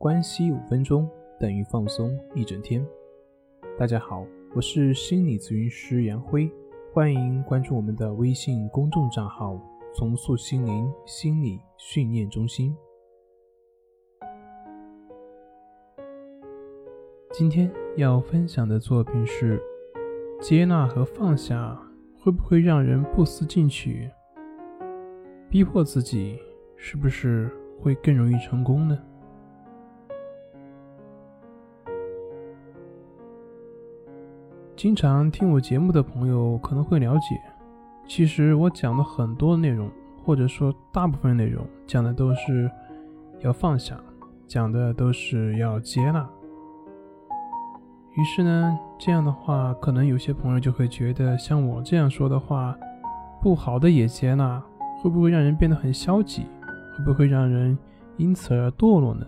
[0.00, 1.06] 关系五分钟
[1.38, 2.82] 等于放松一整天。
[3.78, 6.50] 大家好，我是心理咨询师杨辉，
[6.90, 9.60] 欢迎关注我们的微信公众账号
[9.94, 12.74] “重塑心灵心理训练中心”。
[17.30, 19.62] 今天要分享的作品是：
[20.40, 21.78] 接纳和放下
[22.16, 24.10] 会不会让人不思进取？
[25.50, 26.38] 逼迫自己
[26.74, 28.98] 是不是会更容易成功呢？
[34.80, 37.38] 经常听我节目的朋友可能会了解，
[38.08, 39.90] 其实我讲的很多内容，
[40.24, 42.70] 或者说大部分内容，讲的都是
[43.40, 44.00] 要放下，
[44.46, 46.26] 讲的都是要接纳。
[48.16, 52.74] 于是呢，这样的话，可能有些朋友就会觉得，像我这样说的话，
[53.42, 54.62] 不好的也接纳，
[55.02, 56.46] 会不会让人变得很消极？
[56.96, 57.76] 会不会让人
[58.16, 59.26] 因此而堕落呢？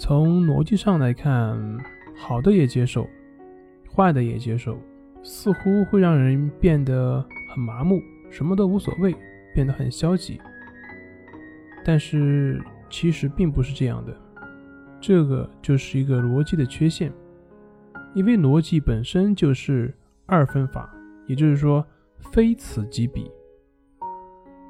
[0.00, 1.78] 从逻辑上来看，
[2.16, 3.06] 好的也接受，
[3.94, 4.78] 坏的也接受，
[5.22, 9.14] 似乎会让人变得很麻木，什么都无所谓，
[9.54, 10.40] 变得很消极。
[11.84, 14.16] 但是其实并不是这样的，
[15.02, 17.12] 这个就是一个逻辑的缺陷，
[18.14, 20.90] 因为逻辑本身就是二分法，
[21.26, 21.84] 也就是说
[22.32, 23.30] 非此即彼。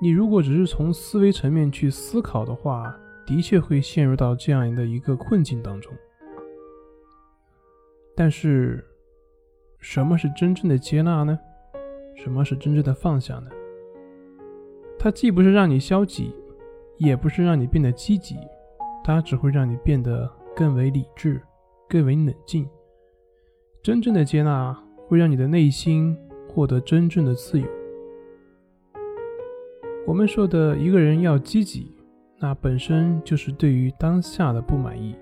[0.03, 2.92] 你如果只是从思维层面去思考的话，
[3.31, 5.92] 的确会陷入到这样的一个困境当中，
[8.17, 8.84] 但是，
[9.78, 11.39] 什么是真正的接纳呢？
[12.17, 13.48] 什么是真正的放下呢？
[14.98, 16.34] 它既不是让你消极，
[16.98, 18.37] 也不是让你变得积极，
[19.05, 21.41] 它只会让你变得更为理智、
[21.89, 22.69] 更为冷静。
[23.81, 27.67] 真正的接纳会让你的内心获得真正的自由。
[30.05, 31.94] 我们说的一个人要积极。
[32.42, 35.14] 那本身就是对于当下的不满意。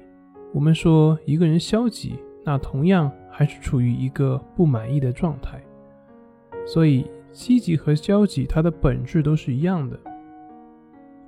[0.55, 5.60] 我们说一个人消极，那同样还是处于一个不满意的状态。
[6.65, 9.98] 所以，积极和消极，它的本质都是一样的。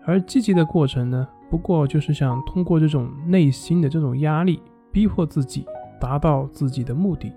[0.05, 5.67] 而积极的过程呢，不过就是想通过这种内心的这种压力，逼迫自己
[6.01, 7.33] 达到自己的目的。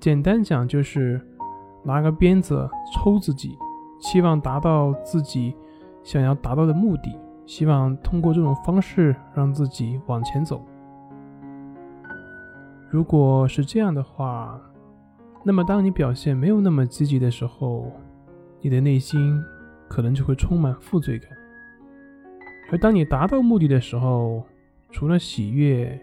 [0.00, 1.20] 简单讲，就是
[1.84, 3.56] 拿个鞭子抽自己，
[4.00, 5.54] 期望达到自己
[6.02, 7.16] 想要达到的目的。
[7.46, 10.64] 希望通过这种方式让自己往前走。
[12.90, 14.60] 如果是这样的话，
[15.44, 17.92] 那么当你表现没有那么积极的时候，
[18.60, 19.42] 你的内心
[19.88, 21.30] 可能就会充满负罪感；
[22.70, 24.44] 而当你达到目的的时候，
[24.90, 26.00] 除了喜悦，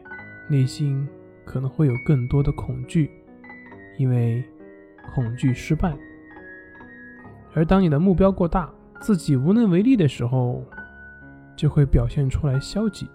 [0.50, 1.08] 内心
[1.46, 3.10] 可能会有更多的恐惧，
[3.98, 4.44] 因为
[5.16, 5.96] 恐惧失败。
[7.54, 8.70] 而当你的目标过大，
[9.00, 10.64] 自己无能为力的时候，
[11.62, 13.08] 就会表现出来消极，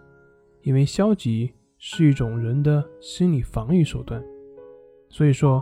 [0.63, 4.23] 因为消极是一种人的心理防御手段。
[5.09, 5.61] 所以说，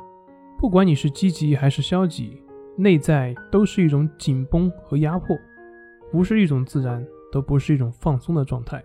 [0.59, 2.43] 不管你是积极还是消极，
[2.77, 5.35] 内在都是一种紧绷和压迫，
[6.13, 7.03] 不是一种自然，
[7.33, 8.85] 都不是一种放松的状态。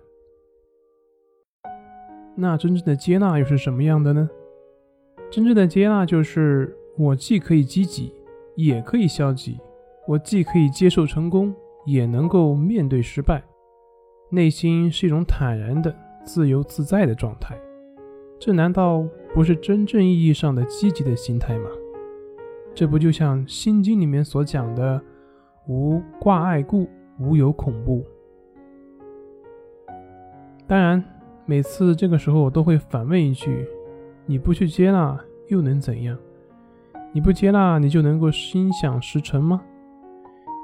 [2.38, 4.30] 那真正的接纳又是什么样的呢？
[5.30, 8.14] 真正的接纳就是我既可以积极，
[8.56, 9.58] 也可以消极；
[10.08, 11.54] 我既可以接受成功，
[11.86, 13.44] 也能够面对失败。
[14.32, 17.58] 内心是一种坦然的、自由自在的状态，
[18.40, 19.04] 这难道
[19.34, 21.70] 不是真正意义上的积极的心态吗？
[22.76, 25.02] 这不就像《心经》里面所讲的
[25.68, 26.88] “无挂碍故，
[27.20, 28.06] 无有恐怖”。
[30.68, 31.04] 当然，
[31.48, 33.68] 每次这个时候我都会反问一句
[34.28, 36.16] ：“你不去接纳又能怎样？
[37.12, 39.64] 你不接纳，你就能够心想事成吗？”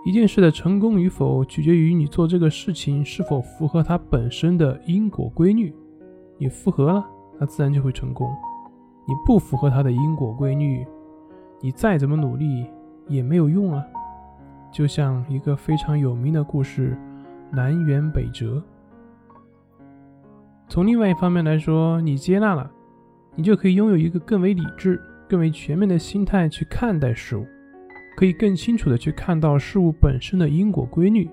[0.05, 5.73] 一件事的成功与否，取决于你做这个事情是否符合它本身的因果规律。
[6.38, 7.03] 你符合了，
[7.39, 8.29] 那自然就会成功；
[9.07, 10.85] 你不符合它的因果规律，
[11.59, 12.67] 你再怎么努力
[13.07, 13.83] 也没有用啊。
[14.71, 16.95] 就像一个非常有名的故事——
[17.51, 18.61] 南辕北辙。
[20.67, 22.69] 从另外一方面来说，你接纳了，
[23.34, 27.47] 你就可以拥有一个更为理智、更为全面的心态去看待事物。
[28.16, 31.29] 可以更清楚的去看到事物本身的因果规律，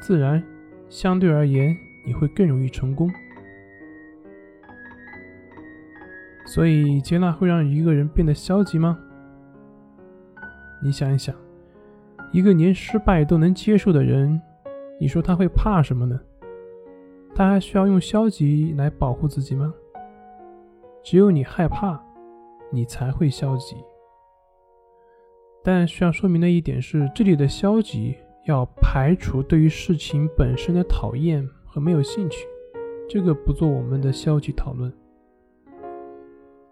[0.00, 0.42] 自然
[0.88, 1.74] 相对而言
[2.06, 3.10] 你会更容易成功。
[6.44, 8.98] 所以接纳会让一个人变得消极吗？
[10.82, 11.34] 你想一想，
[12.32, 14.40] 一个连失败都能接受的人，
[15.00, 16.18] 你说他会怕什么呢？
[17.34, 19.72] 他还需要用消极来保护自己吗？
[21.02, 22.00] 只有你害怕，
[22.70, 23.76] 你才会消极。
[25.70, 28.16] 但需要说明的一点是，这里的消极
[28.46, 32.46] 要排除对于事情本身的讨厌和没有兴趣，
[33.06, 34.90] 这个不做我们的消极讨论。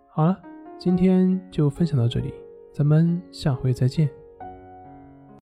[0.08, 0.40] 好了，
[0.78, 2.32] 今天就分享到这里，
[2.72, 4.08] 咱们下回再见。